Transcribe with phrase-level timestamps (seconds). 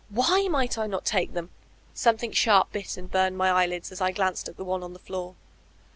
[0.09, 1.51] Why might I not take them?
[1.93, 4.97] Something sharp bit and burned my eyelids as I glanced at the one on the
[4.97, 5.35] floor.